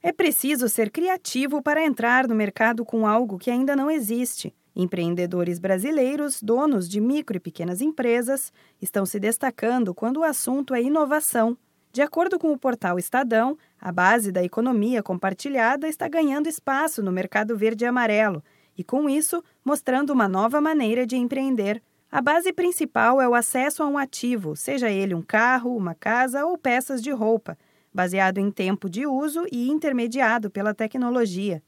[0.00, 4.54] É preciso ser criativo para entrar no mercado com algo que ainda não existe.
[4.74, 10.80] Empreendedores brasileiros, donos de micro e pequenas empresas, estão se destacando quando o assunto é
[10.80, 11.58] inovação.
[11.90, 17.10] De acordo com o portal Estadão, a base da economia compartilhada está ganhando espaço no
[17.10, 18.40] mercado verde e amarelo
[18.76, 21.82] e, com isso, mostrando uma nova maneira de empreender.
[22.10, 26.46] A base principal é o acesso a um ativo, seja ele um carro, uma casa
[26.46, 27.58] ou peças de roupa,
[27.92, 31.62] baseado em tempo de uso e intermediado pela tecnologia.